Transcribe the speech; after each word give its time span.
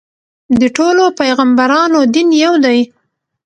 د 0.59 0.61
ټولو 0.75 1.03
پیغمبرانو 1.19 1.99
دین 2.13 2.29
یو 2.43 2.53
دی. 2.65 2.79